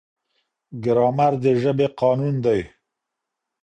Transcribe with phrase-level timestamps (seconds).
[0.83, 2.61] ګرامر د ژبې قانون دی.